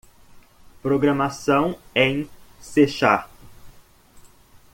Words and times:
Programação 0.81 1.77
em 1.93 2.27
C 2.59 2.87
Sharp. 2.87 3.29